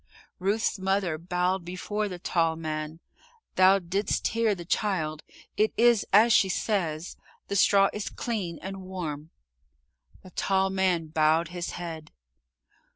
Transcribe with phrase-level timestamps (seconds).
[0.39, 3.01] Ruth's mother bowed before the tall man.
[3.53, 5.21] "Thou didst hear the child.
[5.57, 7.17] It is as she says
[7.49, 9.29] the straw is clean and warm."
[10.23, 12.09] The tall man bowed his head.